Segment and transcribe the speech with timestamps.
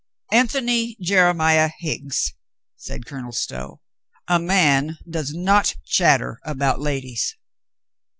[0.31, 2.33] "Antony Jeremiah Higgs,"
[2.75, 3.81] said Colonel Stow,
[4.27, 7.35] "a man does not chatter about ladies."